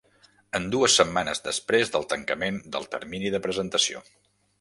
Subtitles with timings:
[0.59, 4.03] En dues setmanes després del tancament del termini de presentació.